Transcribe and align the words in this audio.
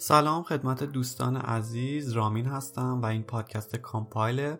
سلام 0.00 0.42
خدمت 0.42 0.84
دوستان 0.84 1.36
عزیز 1.36 2.12
رامین 2.12 2.46
هستم 2.46 3.00
و 3.02 3.06
این 3.06 3.22
پادکست 3.22 3.76
کامپایل. 3.76 4.56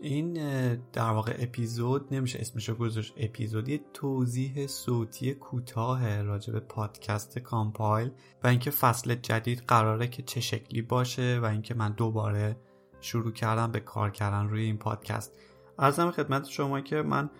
این 0.00 0.34
در 0.74 1.10
واقع 1.10 1.36
اپیزود 1.38 2.14
نمیشه 2.14 2.38
اسمشو 2.40 2.74
گذاشت 2.74 3.14
اپیزود 3.16 3.68
یه 3.68 3.80
توضیح 3.94 4.66
صوتی 4.66 5.34
کوتاه 5.34 6.22
راجع 6.22 6.52
به 6.52 6.60
پادکست 6.60 7.38
کامپایل 7.38 8.10
و 8.44 8.46
اینکه 8.46 8.70
فصل 8.70 9.14
جدید 9.14 9.62
قراره 9.68 10.08
که 10.08 10.22
چه 10.22 10.40
شکلی 10.40 10.82
باشه 10.82 11.40
و 11.42 11.44
اینکه 11.44 11.74
من 11.74 11.92
دوباره 11.92 12.56
شروع 13.00 13.32
کردم 13.32 13.72
به 13.72 13.80
کار 13.80 14.10
کردن 14.10 14.48
روی 14.48 14.62
این 14.64 14.78
پادکست. 14.78 15.32
ارزم 15.78 16.10
خدمت 16.10 16.46
شما 16.48 16.80
که 16.80 17.02
من 17.02 17.30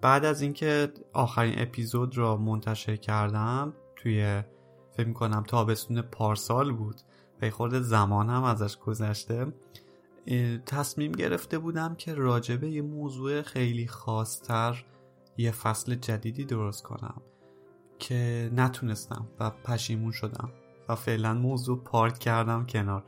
بعد 0.00 0.24
از 0.24 0.42
اینکه 0.42 0.92
آخرین 1.12 1.54
اپیزود 1.58 2.18
را 2.18 2.36
منتشر 2.36 2.96
کردم 2.96 3.74
توی 3.96 4.42
فکر 4.96 5.06
می‌کنم 5.08 5.42
تابستون 5.42 6.02
پارسال 6.02 6.72
بود. 6.72 7.00
و 7.42 7.50
خورده 7.50 7.80
زمان 7.80 8.30
هم 8.30 8.44
ازش 8.44 8.76
گذشته. 8.76 9.46
تصمیم 10.66 11.12
گرفته 11.12 11.58
بودم 11.58 11.94
که 11.94 12.14
راجبه 12.14 12.70
یه 12.70 12.82
موضوع 12.82 13.42
خیلی 13.42 13.86
خاصتر 13.86 14.84
یه 15.36 15.50
فصل 15.50 15.94
جدیدی 15.94 16.44
درست 16.44 16.82
کنم 16.82 17.22
که 17.98 18.50
نتونستم 18.54 19.26
و 19.40 19.50
پشیمون 19.50 20.12
شدم 20.12 20.50
و 20.88 20.94
فعلا 20.94 21.34
موضوع 21.34 21.82
پارک 21.82 22.18
کردم 22.18 22.66
کنار. 22.66 23.04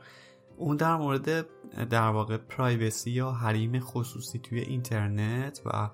اون 0.57 0.77
در 0.77 0.95
مورد 0.95 1.45
در 1.89 2.09
واقع 2.09 2.37
پرایوسی 2.37 3.11
یا 3.11 3.31
حریم 3.31 3.79
خصوصی 3.79 4.39
توی 4.39 4.59
اینترنت 4.59 5.61
و 5.65 5.89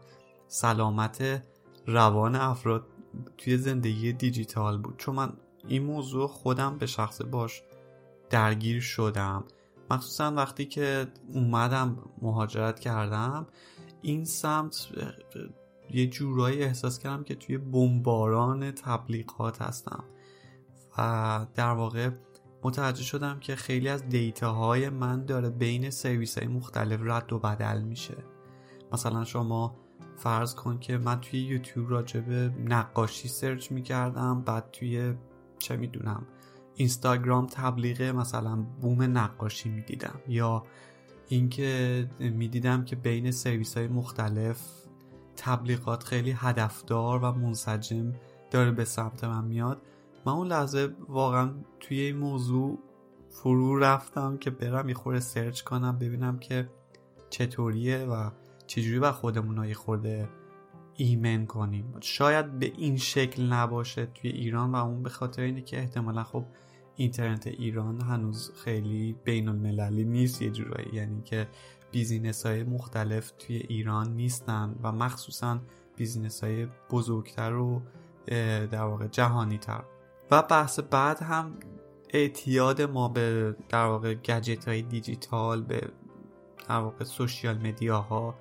سلامت 0.48 1.44
روان 1.88 2.36
افراد 2.36 2.88
توی 3.38 3.58
زندگی 3.58 4.14
دیجیتال 4.14 4.78
بود. 4.78 4.98
چون 4.98 5.16
من 5.16 5.34
این 5.68 5.84
موضوع 5.84 6.28
خودم 6.28 6.78
به 6.78 6.86
شخص 6.86 7.22
باش 7.22 7.64
درگیر 8.30 8.82
شدم. 8.82 9.44
مخصوصا 9.92 10.32
وقتی 10.32 10.66
که 10.66 11.08
اومدم 11.34 11.98
مهاجرت 12.22 12.80
کردم 12.80 13.48
این 14.02 14.26
سمت 14.26 14.88
یه 15.90 16.08
جورایی 16.08 16.64
احساس 16.64 17.00
کردم 17.00 17.24
که 17.24 17.36
توی 17.36 17.58
بمباران 17.58 18.72
تبلیغات 18.72 19.62
هستم 19.62 20.04
و 20.98 21.46
در 21.56 21.72
واقع 21.72 22.10
متوجه 22.64 23.04
شدم 23.04 23.40
که 23.40 23.56
خیلی 23.56 23.90
از 23.90 24.10
دیتاهای 24.10 24.90
من 24.90 25.26
داره 25.26 25.50
بین 25.50 25.90
سرویس 25.90 26.38
های 26.38 26.48
مختلف 26.48 27.00
رد 27.04 27.34
و 27.34 27.40
بدل 27.40 27.82
میشه. 27.82 28.18
مثلا 28.92 29.24
شما 29.24 29.76
فرض 30.18 30.56
کن 30.56 30.80
که 30.80 30.98
من 30.98 31.22
توی 31.22 31.40
یوتیوب 31.40 31.90
راجب 31.90 32.32
نقاشی 32.70 33.28
سرچ 33.28 33.72
می‌کردم 33.72 34.42
بعد 34.42 34.72
توی 34.72 35.14
چه 35.64 35.76
می‌دونم 35.76 36.26
اینستاگرام 36.76 37.48
تبلیغ 37.48 38.02
مثلا 38.02 38.56
بوم 38.56 39.18
نقاشی 39.18 39.70
می‌دیدم 39.70 40.20
یا 40.28 40.64
اینکه 41.28 42.08
می‌دیدم 42.20 42.86
که 42.86 42.96
بین 42.96 43.32
سرویس 43.32 43.78
های 43.78 43.88
مختلف 43.88 44.62
تبلیغات 45.36 46.04
خیلی 46.04 46.32
هدفدار 46.32 47.20
و 47.24 47.32
منسجم 47.32 48.14
داره 48.52 48.72
به 48.72 48.86
سمت 48.86 49.24
من 49.24 49.46
میاد. 49.46 49.82
من 50.26 50.34
اون 50.34 50.48
لحظه 50.48 50.96
واقعا 51.10 51.52
توی 51.80 52.00
این 52.00 52.18
موضوع 52.18 52.80
فرو 53.30 53.80
رفتم 53.80 54.38
که 54.38 54.50
برم 54.50 54.90
یه 54.90 54.96
خورده 54.96 55.20
سرچ 55.20 55.62
کنم 55.62 55.98
ببینم 55.98 56.40
که 56.40 56.70
چطوریه 57.30 57.98
و 57.98 58.30
چجوری 58.68 59.00
با 59.00 59.12
خودمون 59.12 59.58
رو 59.58 59.66
یه 59.66 59.74
خورده 59.74 60.30
ایمن 60.96 61.46
کنیم. 61.46 61.94
شاید 62.02 62.60
به 62.60 62.66
این 62.78 62.98
شکل 62.98 63.44
نباشه 63.44 64.06
توی 64.06 64.30
ایران 64.30 64.72
و 64.72 64.76
اون 64.76 65.04
به 65.04 65.10
خاطر 65.10 65.42
اینه 65.42 65.62
که 65.62 65.78
احتمالا 65.78 66.24
خب 66.24 66.46
اینترنت 66.96 67.48
ایران 67.48 68.02
هنوز 68.02 68.52
خیلی 68.64 69.16
بین 69.24 69.50
المللی 69.50 70.04
نیست 70.04 70.42
یه 70.42 70.50
جورایی. 70.50 70.90
یعنی 70.94 71.22
که 71.22 71.48
business 71.92 72.46
های 72.46 72.64
مختلف 72.64 73.32
توی 73.32 73.58
ایران 73.58 74.14
نیستن 74.14 74.76
و 74.84 74.92
مخصوصا 74.92 75.60
business 75.96 76.44
های 76.44 76.68
بزرگتر 76.90 77.54
و 77.54 77.82
در 78.72 78.84
واقع 78.84 79.08
جهانی 79.08 79.58
تر 79.58 79.84
و 80.32 80.42
بحث 80.42 80.80
بعد 80.80 81.22
هم 81.22 81.58
اعتیاد 82.10 82.82
ما 82.82 83.08
به 83.08 83.56
در 83.70 83.86
واقع 83.86 84.14
گجت 84.14 84.68
های 84.68 84.82
دیجیتال 84.82 85.62
به 85.62 85.82
در 86.70 86.80
واقع 86.80 87.06
سوشیال 87.06 87.58
مدیاها 87.58 88.36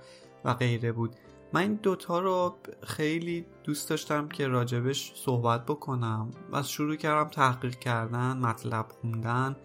و 0.45 0.55
غیره 0.55 0.93
بود. 0.93 1.17
من 1.53 1.61
این 1.61 1.75
دوتا 1.75 2.19
رو 2.21 2.57
خیلی 2.83 3.47
دوست 3.65 3.91
داشتم 3.91 4.29
که 4.29 4.49
راجبش 4.49 5.13
صحبت 5.15 5.67
بکنم 5.67 6.31
و 6.53 6.63
شروع 6.63 6.97
کردم 6.97 7.31
تحقیق 7.31 7.75
کردن 7.75 8.37
مطلب 8.37 8.87
خوندن 9.01 9.57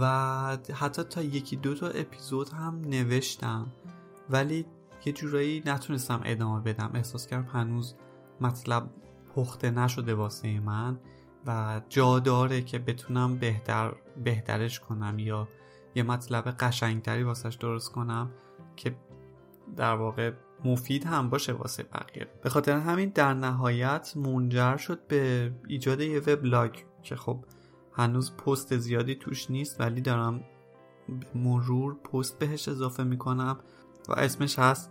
و 0.00 0.56
حتی 0.74 1.02
تا 1.02 1.22
یکی 1.22 1.56
دو 1.56 1.74
تا 1.74 1.88
اپیزود 1.88 2.48
هم 2.48 2.80
نوشتم. 2.86 3.72
ولی 4.30 4.66
یه 5.04 5.12
جورایی 5.12 5.62
نتونستم 5.66 6.20
ادامه 6.24 6.60
بدم. 6.60 6.90
احساس 6.94 7.26
کردم 7.26 7.48
هنوز 7.52 7.94
مطلب 8.40 8.90
پخته 9.34 9.70
نشده 9.70 10.14
واسه 10.14 10.60
من 10.60 10.98
و 11.46 11.80
جا 11.88 12.18
داره 12.18 12.62
که 12.62 12.78
بتونم 12.78 13.38
بهتر 13.38 13.94
بهترش 14.24 14.80
کنم 14.80 15.18
یا 15.18 15.48
یه 15.94 16.02
مطلب 16.02 16.44
قشنگتری 16.44 17.22
واسش 17.22 17.54
درست 17.54 17.92
کنم 17.92 18.30
که 18.76 18.96
در 19.76 19.94
واقع 19.94 20.32
مفید 20.64 21.04
هم 21.04 21.30
باشه 21.30 21.52
واسه 21.52 21.82
بقیه. 21.82 22.28
به 22.42 22.50
خاطر 22.50 22.78
همین 22.78 23.08
در 23.08 23.34
نهایت 23.34 24.12
منجر 24.16 24.76
شد 24.76 25.06
به 25.06 25.52
ایجاد 25.68 26.00
یه 26.00 26.20
وبلاگ 26.20 26.74
که 27.02 27.16
خب 27.16 27.44
هنوز 27.92 28.36
پست 28.36 28.76
زیادی 28.76 29.14
توش 29.14 29.50
نیست 29.50 29.80
ولی 29.80 30.00
دارم 30.00 30.44
به 31.08 31.38
مرور 31.38 31.94
پست 31.94 32.38
بهش 32.38 32.68
اضافه 32.68 33.04
می‌کنم 33.04 33.58
و 34.08 34.12
اسمش 34.12 34.58
هست 34.58 34.90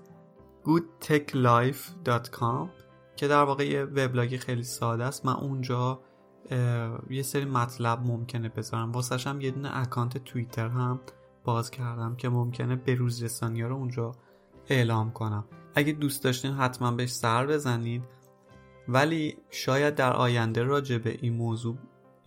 goodtechlife.com 0.66 2.70
که 3.16 3.28
در 3.28 3.44
واقع 3.44 3.68
یه 3.68 3.84
وبلاگ 3.84 4.38
خیلی 4.38 4.64
ساده 4.64 5.04
است. 5.04 5.26
من 5.26 5.34
اونجا 5.34 6.02
یه 7.10 7.22
سری 7.22 7.46
مطلب 7.46 8.00
ممکنه 8.00 8.50
بذارم. 8.50 8.92
واسه 8.92 9.30
هم 9.30 9.42
یه 9.42 9.52
دونه 9.52 9.78
اکانت 9.78 10.18
توییتر 10.18 10.68
هم 10.68 11.00
باز 11.44 11.72
کردم 11.72 12.16
که 12.16 12.30
ممکنه 12.30 12.76
به 12.76 12.96
روز 12.96 13.24
رسانی 13.24 13.64
رو 13.64 13.76
اونجا 13.76 14.12
اعلام 14.70 15.12
کنم. 15.12 15.46
اگه 15.76 15.94
دوست 15.94 16.24
داشتین 16.24 16.54
حتما 16.54 16.92
بهش 16.92 17.10
سر 17.10 17.48
بزنید 17.48 18.04
ولی 18.88 19.38
شاید 19.50 19.96
در 19.96 20.14
آینده 20.14 20.64
راجع 20.64 20.98
به 20.98 21.18
این 21.22 21.34
موضوع 21.34 21.78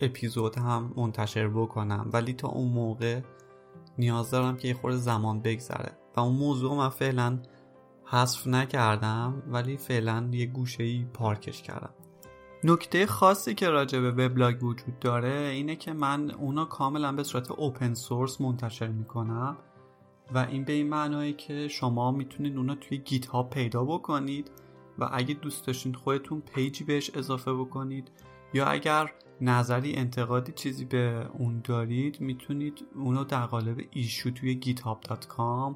اپیزود 0.00 0.58
هم 0.58 0.92
منتشر 0.96 1.48
بکنم. 1.48 2.10
ولی 2.12 2.32
تا 2.32 2.48
اون 2.48 2.72
موقع 2.72 3.20
نیاز 3.98 4.30
دارم 4.30 4.56
که 4.56 4.68
یه 4.68 4.74
خورده 4.74 4.96
زمان 4.96 5.40
بگذره. 5.40 5.92
و 6.16 6.20
اون 6.20 6.36
موضوع 6.36 6.76
من 6.76 6.88
فعلا 6.88 7.38
حذف 8.04 8.46
نکردم 8.46 9.42
ولی 9.46 9.76
فعلا 9.76 10.28
یه 10.32 10.46
گوشه 10.46 10.82
ای 10.82 11.06
پارکش 11.14 11.62
کردم. 11.62 11.94
نکته 12.64 13.06
خاصی 13.06 13.54
که 13.54 13.68
راجع 13.68 14.00
به 14.00 14.10
وبلاگ 14.10 14.62
وجود 14.64 14.98
داره 14.98 15.50
اینه 15.52 15.76
که 15.76 15.92
من 15.92 16.30
اونا 16.30 16.64
کاملا 16.64 17.12
به 17.12 17.22
صورت 17.22 17.50
اوپن 17.50 17.94
سورس 17.94 18.40
منتشر 18.40 18.88
می‌کنم. 18.88 19.56
و 20.34 20.38
این 20.38 20.64
به 20.64 20.72
این 20.72 20.88
معنایی 20.88 21.32
که 21.32 21.68
شما 21.68 22.10
می‌تونید 22.10 22.56
اونا 22.56 22.74
توی 22.74 22.98
گیت 22.98 23.26
ها 23.26 23.42
پیدا 23.42 23.84
بکنید 23.84 24.50
و 24.98 25.08
اگه 25.12 25.34
دوست 25.34 25.66
داشتین 25.66 25.94
خودتون 25.94 26.40
پیجی 26.40 26.84
بهش 26.84 27.10
اضافه 27.14 27.52
بکنید 27.52 28.10
یا 28.54 28.66
اگر 28.66 29.12
نظری 29.40 29.94
انتقادی 29.94 30.52
چیزی 30.52 30.84
به 30.84 31.26
اون 31.38 31.60
دارید 31.64 32.20
می‌تونید 32.20 32.86
اونو 32.94 33.24
در 33.24 33.46
قالب 33.46 33.80
ایشو 33.90 34.30
توی 34.30 34.60
github.com 34.62 35.74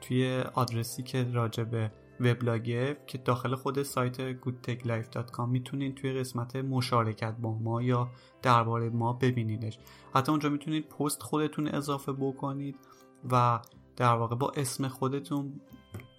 توی 0.00 0.40
آدرسی 0.54 1.02
که 1.02 1.26
راجع 1.32 1.64
به 1.64 1.92
وبلاگه 2.20 2.96
که 3.06 3.18
داخل 3.18 3.54
خود 3.54 3.82
سایت 3.82 4.40
goodtechlife.com 4.40 5.48
می‌تونید 5.48 5.94
توی 5.94 6.12
قسمت 6.12 6.56
مشارکت 6.56 7.34
با 7.36 7.58
ما 7.58 7.82
یا 7.82 8.10
درباره 8.42 8.90
ما 8.90 9.12
ببینیدش. 9.12 9.78
حتی 10.14 10.32
اونجا 10.32 10.48
می‌تونید 10.48 10.88
پست 10.88 11.22
خودتون 11.22 11.68
اضافه 11.68 12.12
بکنید 12.12 12.76
و 13.30 13.60
در 13.96 14.14
واقع 14.14 14.36
با 14.36 14.52
اسم 14.56 14.88
خودتون 14.88 15.60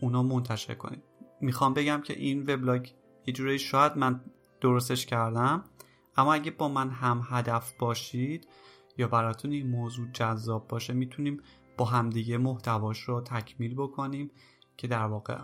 اونا 0.02 0.24
منتشر 0.24 0.74
کنید. 0.74 1.04
می‌خوام 1.42 1.74
بگم 1.74 2.02
که 2.02 2.14
این 2.20 2.42
وبلاگ 2.42 2.90
یه 3.26 3.34
جوری 3.34 3.60
شاید 3.60 3.98
من 3.98 4.22
درستش 4.62 5.06
کردم 5.06 5.64
اما 6.18 6.34
اگه 6.34 6.52
با 6.52 6.70
من 6.70 6.90
هم 6.90 7.22
هدف 7.30 7.74
باشید 7.80 8.48
یا 8.98 9.08
براتون 9.08 9.52
این 9.52 9.70
موضوع 9.70 10.08
جذاب 10.14 10.68
باشه 10.68 10.94
می‌تونیم 10.94 11.42
با 11.78 11.86
همدیگه 11.86 12.38
محتواش 12.38 13.00
رو 13.00 13.22
تکمیل 13.22 13.76
بکنیم 13.76 14.32
که 14.78 14.88
در 14.88 15.06
واقع 15.06 15.38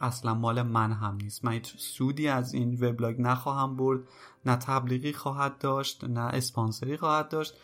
اصلا 0.00 0.34
مال 0.34 0.62
من 0.62 0.92
هم 0.92 1.18
نیست. 1.22 1.44
من 1.44 1.60
سودی 1.62 2.28
از 2.28 2.54
این 2.54 2.74
وبلاگ 2.80 3.20
نخواهم 3.20 3.76
برد 3.76 4.00
نه 4.46 4.56
تبلیغی 4.56 5.12
خواهد 5.12 5.58
داشت 5.58 6.04
نه 6.04 6.20
اسپانسری 6.20 6.96
خواهد 6.96 7.28
داشت. 7.28 7.54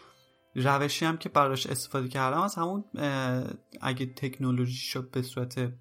روشی 0.54 1.04
هم 1.04 1.16
که 1.16 1.28
براش 1.28 1.66
استفاده 1.66 2.08
کردم 2.08 2.40
از 2.40 2.54
همون 2.54 2.84
اگه 3.80 4.06
تکنولوژی 4.06 4.86
شد 4.86 5.10
به 5.10 5.22
صورت 5.22 5.72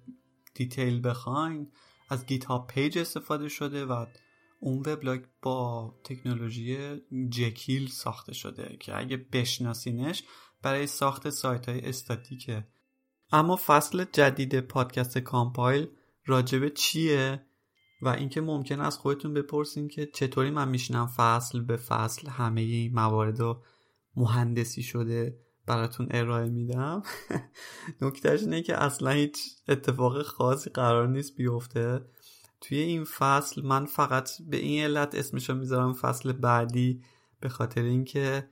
detail 0.54 1.08
بخواین 1.08 1.72
از 2.08 2.26
GitHub 2.26 2.44
Page 2.44 2.98
استفاده 2.98 3.48
شده 3.48 3.84
و 3.84 4.06
اون 4.60 4.78
وبلاگ 4.86 5.20
با 5.42 5.94
تکنولوژی 6.04 6.96
Jekyll 7.28 7.88
ساخته 7.88 8.34
شده 8.34 8.76
که 8.80 8.98
اگه 8.98 9.16
بشناسینش 9.16 10.22
برای 10.62 10.86
ساخت 10.86 11.30
سایت 11.30 11.68
های 11.68 11.88
استاتیکه. 11.88 12.66
اما 13.32 13.58
فصل 13.66 14.04
جدید 14.12 14.60
پادکست 14.60 15.18
کامپایل 15.18 15.88
راجبه 16.26 16.70
چیه؟ 16.70 17.46
و 18.02 18.08
اینکه 18.08 18.40
ممکن 18.40 18.80
است 18.80 18.98
خودتون 18.98 19.34
بپرسین 19.34 19.88
که 19.88 20.06
چطوری 20.06 20.50
من 20.50 20.68
میشینم 20.68 21.06
فصل 21.06 21.60
به 21.60 21.76
فصل 21.76 22.28
همه 22.28 22.60
این 22.60 22.94
موارد 22.94 23.40
رو 23.40 23.62
مهندسی 24.20 24.82
شده 24.82 25.38
براتون 25.66 26.08
ارائه 26.10 26.48
میدم. 26.48 27.02
نکتهش 28.02 28.40
اینه 28.40 28.62
که 28.62 28.82
اصلا 28.82 29.10
هیچ 29.10 29.38
اتفاق 29.68 30.22
خاصی 30.22 30.70
قرار 30.70 31.08
نیست 31.08 31.36
بیفته. 31.36 32.00
توی 32.60 32.78
این 32.78 33.04
فصل 33.04 33.62
من 33.62 33.86
فقط 33.86 34.30
به 34.48 34.56
این 34.56 34.84
علت 34.84 35.14
اسمشو 35.14 35.54
می‌ذارم 35.54 35.92
فصل 35.92 36.32
بعدی 36.32 37.02
به 37.40 37.48
خاطر 37.48 37.82
اینکه 37.82 38.48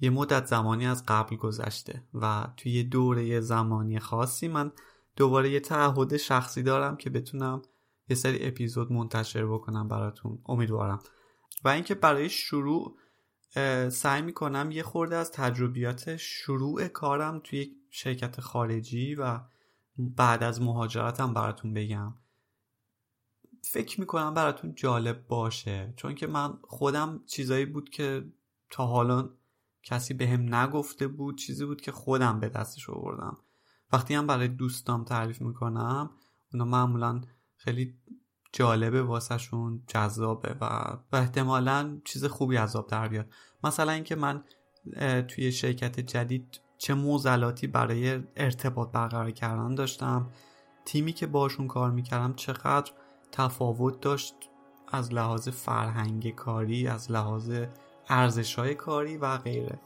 یه 0.00 0.10
مدت 0.10 0.46
زمانی 0.46 0.86
از 0.86 1.04
قبل 1.08 1.36
گذشته 1.36 2.02
و 2.14 2.48
توی 2.56 2.72
یه 2.72 2.82
دوره 2.82 3.40
زمانی 3.40 3.98
خاصی 3.98 4.48
من 4.48 4.72
دوباره 5.16 5.50
یه 5.50 5.60
تعهد 5.60 6.16
شخصی 6.16 6.62
دارم 6.62 6.96
که 6.96 7.10
بتونم 7.10 7.62
یه 8.08 8.16
سری 8.16 8.46
اپیزود 8.46 8.92
منتشر 8.92 9.46
بکنم 9.46 9.88
براتون. 9.88 10.38
امیدوارم. 10.46 10.98
و 11.64 11.68
اینکه 11.68 11.94
برای 11.94 12.28
شروع 12.28 12.96
سعی 13.90 14.22
می‌کنم 14.22 14.70
یه 14.70 14.82
خورده 14.82 15.16
از 15.16 15.32
تجربیات 15.32 16.16
شروع 16.16 16.88
کارم 16.88 17.40
توی 17.44 17.76
شرکت 17.90 18.40
خارجی 18.40 19.14
و 19.14 19.40
بعد 19.98 20.42
از 20.42 20.62
مهاجرتم 20.62 21.34
براتون 21.34 21.74
بگم. 21.74 22.14
فکر 23.62 24.00
می‌کنم 24.00 24.34
براتون 24.34 24.74
جالب 24.74 25.26
باشه 25.26 25.94
چون 25.96 26.14
که 26.14 26.26
من 26.26 26.58
خودم 26.62 27.22
چیزایی 27.26 27.64
بود 27.66 27.90
که 27.90 28.32
تا 28.70 28.86
حالا 28.86 29.28
کسی 29.82 30.14
به 30.14 30.28
هم 30.28 30.54
نگفته 30.54 31.08
بود 31.08 31.38
چیزی 31.38 31.64
بود 31.64 31.80
که 31.80 31.92
خودم 31.92 32.40
به 32.40 32.48
دستش 32.48 32.90
آوردم. 32.90 33.38
وقتی 33.92 34.14
هم 34.14 34.26
برای 34.26 34.48
دوستام 34.48 35.04
تعریف 35.04 35.40
می‌کنم 35.40 36.10
اونا 36.52 36.64
معمولا 36.64 37.20
خیلی 37.56 37.98
جالبه 38.52 39.02
واسهشون 39.02 39.82
جذابه 39.86 40.56
و, 40.60 40.64
و 41.12 41.16
احتمالا 41.16 42.00
چیز 42.04 42.24
خوبی 42.24 42.56
عذاب 42.56 42.86
در 42.86 43.08
بیاد. 43.08 43.26
مثلا 43.64 43.92
اینکه 43.92 44.14
من 44.14 44.44
توی 45.28 45.52
شرکت 45.52 46.00
جدید 46.00 46.60
چه 46.78 46.94
موزلاتی 46.94 47.66
برای 47.66 48.22
ارتباط 48.36 48.92
برقرار 48.92 49.30
کردن 49.30 49.74
داشتم 49.74 50.30
تیمی 50.84 51.12
که 51.12 51.26
باشون 51.26 51.68
کار 51.68 51.90
می‌کردم 51.90 52.34
چقدر 52.34 52.92
تفاوت 53.32 54.00
داشت 54.00 54.34
از 54.92 55.12
لحاظ 55.12 55.48
فرهنگ 55.48 56.34
کاری 56.34 56.86
از 56.86 57.12
لحاظ 57.12 57.52
ارزش 58.08 58.54
های 58.54 58.74
کاری 58.74 59.16
و 59.16 59.36
غیره. 59.38 59.80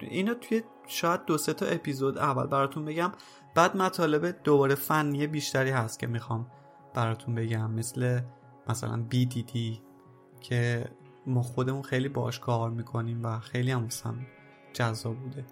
اینو 0.00 0.34
توی 0.34 0.62
شاید 0.86 1.24
دو 1.24 1.38
سه 1.38 1.52
تا 1.52 1.66
اپیزود 1.66 2.18
اول 2.18 2.46
براتون 2.46 2.84
بگم. 2.84 3.12
بعد 3.54 3.76
مطالب 3.76 4.42
دوباره 4.44 4.74
فنی 4.74 5.26
بیشتری 5.26 5.70
هست 5.70 5.98
که 5.98 6.06
می‌خوام 6.06 6.46
براتون 6.94 7.34
بگم. 7.34 7.70
مثل 7.70 8.20
مثلا 8.68 9.04
BDD 9.12 9.58
که 10.40 10.84
ما 11.26 11.42
خودمون 11.42 11.82
خیلی 11.82 12.08
باش 12.08 12.40
کار 12.40 12.70
می‌کنیم 12.70 13.24
و 13.24 13.38
خیلی 13.38 13.70
هم 13.70 13.88
جذاب 14.72 15.16
بوده. 15.16 15.44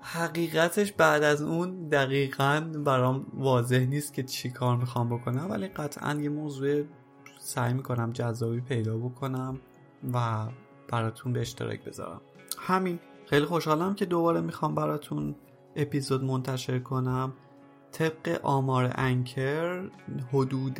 حقیقتش 0.00 0.92
بعد 0.92 1.22
از 1.22 1.42
اون 1.42 1.88
دقیقا 1.88 2.60
برام 2.84 3.26
واضح 3.34 3.78
نیست 3.78 4.14
که 4.14 4.22
چی 4.22 4.50
کار 4.50 4.76
می‌خوام 4.76 5.08
بکنم 5.08 5.50
ولی 5.50 5.68
قطعا 5.68 6.14
یه 6.14 6.28
موضوع 6.28 6.84
سعی 7.38 7.72
می‌کنم 7.72 8.12
جذابی 8.12 8.60
پیدا 8.60 8.96
بکنم 8.96 9.60
و 10.12 10.46
براتون 10.88 11.32
به 11.32 11.40
اشتراک 11.40 11.84
بذارم. 11.84 12.20
همین. 12.58 12.98
خیلی 13.26 13.44
خوشحالم 13.46 13.94
که 13.94 14.04
دوباره 14.04 14.40
می‌خوام 14.40 14.74
براتون 14.74 15.34
اپیزود 15.76 16.24
منتشر 16.24 16.78
کنم. 16.78 17.32
طبق 17.94 18.40
آمار 18.42 18.92
انکر 18.94 19.90
حدود 20.32 20.78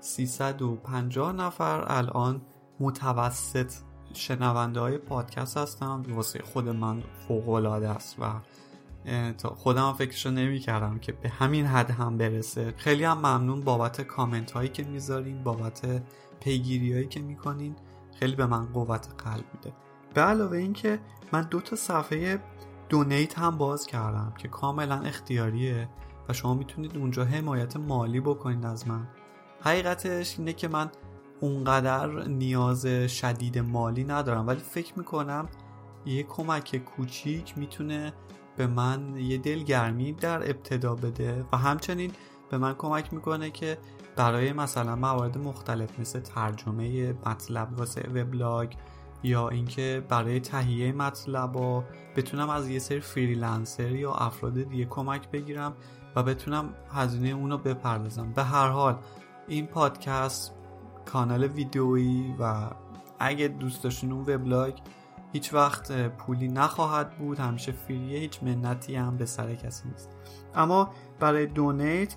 350 0.00 1.32
نفر 1.32 1.84
الان 1.86 2.40
متوسط 2.80 3.72
شنونده 4.12 4.80
های 4.80 4.98
پادکست 4.98 5.56
هستم 5.56 6.02
واسه 6.08 6.42
خود 6.42 6.68
من 6.68 7.02
فوق 7.28 7.48
العاده 7.48 7.88
است 7.88 8.16
و 8.20 8.24
خودم 9.48 9.92
فکرشو 9.92 10.30
نمی 10.30 10.58
کردم 10.58 10.98
که 10.98 11.12
به 11.12 11.28
همین 11.28 11.66
حد 11.66 11.90
هم 11.90 12.18
برسه. 12.18 12.74
خیلی 12.76 13.04
هم 13.04 13.18
ممنون 13.18 13.60
بابت 13.60 14.00
کامنت 14.00 14.50
هایی 14.50 14.68
که 14.68 14.84
می‌ذارین 14.84 15.42
بابت 15.42 16.02
پیگیری 16.40 16.92
هایی 16.92 17.06
که 17.06 17.20
می‌کنین. 17.20 17.76
خیلی 18.20 18.36
به 18.36 18.46
من 18.46 18.66
قوت 18.66 19.08
قلب 19.18 19.44
میده. 19.54 19.72
به 20.14 20.20
علاوه 20.20 20.56
اینکه 20.56 20.98
من 21.32 21.42
دو 21.42 21.60
تا 21.60 21.76
صفحه 21.76 22.40
دونیت 22.88 23.38
هم 23.38 23.58
باز 23.58 23.86
کردم 23.86 24.32
که 24.38 24.48
کاملا 24.48 25.00
اختیاریه. 25.00 25.88
و 26.28 26.32
شما 26.32 26.54
می‌تونید 26.54 26.96
اونجا 26.96 27.24
حمایت 27.24 27.76
مالی 27.76 28.20
بکنید 28.20 28.64
از 28.64 28.88
من. 28.88 29.08
حقیقتش 29.60 30.38
اینه 30.38 30.52
که 30.52 30.68
من 30.68 30.90
اونقدر 31.40 32.28
نیاز 32.28 32.86
شدید 32.86 33.58
مالی 33.58 34.04
ندارم 34.04 34.46
ولی 34.46 34.60
فکر 34.60 34.98
می‌کنم 34.98 35.48
یه 36.06 36.22
کمک 36.22 36.76
کوچیک 36.76 37.58
می‌تونه 37.58 38.12
به 38.56 38.66
من 38.66 39.16
یه 39.16 39.38
دلگرمی 39.38 40.12
در 40.12 40.50
ابتدا 40.50 40.94
بده 40.94 41.44
و 41.52 41.56
همچنین 41.56 42.12
به 42.50 42.58
من 42.58 42.74
کمک 42.74 43.12
می‌کنه 43.12 43.50
که 43.50 43.78
برای 44.16 44.52
مثلا 44.52 44.96
موارد 44.96 45.38
مختلف 45.38 46.00
مثل 46.00 46.20
ترجمه 46.20 47.12
مطلب 47.26 47.78
واسه 47.78 48.00
وبلاگ 48.00 48.72
یا 49.22 49.48
اینکه 49.48 50.04
برای 50.08 50.40
تهیه 50.40 50.92
مطلب 50.92 51.84
بتونم 52.16 52.50
از 52.50 52.68
یه 52.68 52.78
سری 52.78 53.00
فریلنسر 53.00 53.90
یا 53.90 54.12
افراد 54.12 54.62
دیگه 54.62 54.84
کمک 54.84 55.30
بگیرم 55.30 55.76
و 56.16 56.22
بتونم 56.22 56.74
هزینه 56.92 57.28
اونو 57.28 57.58
بپردازم. 57.58 58.32
به 58.32 58.44
هر 58.44 58.68
حال 58.68 58.98
این 59.48 59.66
پادکست 59.66 60.52
کانال 61.04 61.44
ویدیویی 61.44 62.34
و 62.40 62.70
اگه 63.18 63.48
دوست 63.48 63.84
داشتین 63.84 64.12
اون 64.12 64.34
وبلاگ 64.34 64.74
هیچ 65.32 65.54
وقت 65.54 66.08
پولی 66.08 66.48
نخواهد 66.48 67.18
بود. 67.18 67.38
همیشه 67.38 67.72
free 67.72 68.09
ه 68.09 68.18
هیچ 68.18 68.42
منتی 68.42 68.96
هم 68.96 69.16
به 69.16 69.26
سر 69.26 69.54
کسی 69.54 69.88
نیست. 69.88 70.10
اما 70.54 70.90
برای 71.20 71.46
donate 71.46 72.16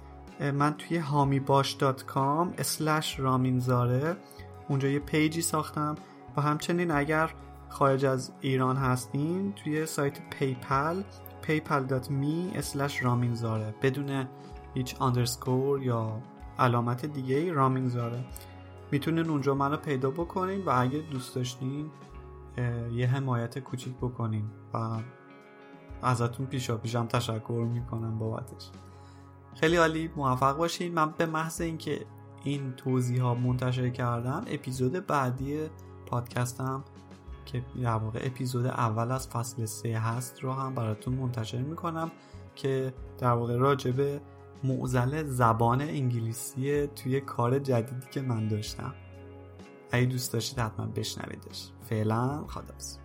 من 0.54 0.74
توی 0.74 1.02
hamibash.com 1.02 2.62
slash 2.62 3.19
رامینزاره 3.19 4.18
اونجا 4.68 4.88
یه 4.88 5.00
page 5.00 5.33
ی 5.33 5.42
ساختم. 5.42 5.95
و 6.38 6.42
همچنین 6.42 6.92
اگر 6.92 7.30
خارج 7.69 8.06
از 8.06 8.31
ایران 8.42 8.78
هستین 8.78 9.54
توی 9.54 9.85
سایت 9.85 10.30
PayPal 10.30 11.04
paypal.me 11.50 12.62
slash 12.62 13.02
رامینزاره 13.02 13.76
بدون 13.82 14.28
هیچ 14.74 15.02
اندرسکور 15.02 15.84
یا 15.84 16.22
علامت 16.60 17.06
دیگه 17.06 17.36
ای 17.36 17.52
رامینزاره 17.52 18.24
می‌تونین 18.92 19.30
اونجا 19.30 19.56
منو 19.56 19.78
پیدا 19.78 20.10
بکنین 20.12 20.66
و 20.66 20.70
اگه 20.76 21.00
دوست 21.12 21.36
داشتین 21.36 21.92
یه 22.94 23.08
حمایت 23.08 23.60
کوچیک 23.60 23.96
بکنین 23.98 24.46
و 24.74 25.00
ازتون 26.02 26.46
پیشا 26.46 26.78
پیشم 26.78 27.06
تشکر 27.06 27.68
می‌کنم 27.74 28.20
بابتش. 28.20 28.70
خیلی 29.56 29.76
عالی 29.76 30.12
موفق 30.16 30.58
باشین. 30.58 30.94
من 30.94 31.14
به 31.18 31.26
محض 31.26 31.62
اینکه 31.62 32.06
این 32.44 32.74
توضیح 32.74 33.22
ها 33.22 33.36
منتشر 33.36 33.90
کردم 33.90 34.46
اپیزود 34.48 35.08
بعدی 35.08 35.60
پادکستم 36.06 36.84
که 37.52 37.64
در 37.82 37.96
واقع 37.96 38.20
اپیزود 38.24 38.66
اول 38.66 39.12
از 39.12 39.28
فصل 39.28 39.66
سه 39.66 39.98
هست 40.00 40.44
رو 40.44 40.54
هم 40.54 40.76
براتون 40.76 41.14
منتشر 41.14 41.62
می‌کنم 41.62 42.12
که 42.56 42.94
در 43.18 43.32
واقع 43.32 43.56
راجبه 43.56 44.22
معزل 44.64 45.24
زبان 45.24 45.82
انگلیسی 45.82 46.88
توی 46.88 47.22
کار 47.22 47.60
جدیدی 47.60 48.08
که 48.12 48.22
من 48.22 48.48
داشتم. 48.48 48.94
اگه 49.92 50.06
دوست 50.06 50.34
داشتید 50.34 50.60
حتما 50.60 50.86
بشنویدش. 50.86 51.72
فعلا 51.90 52.44
خدافظ. 52.48 52.98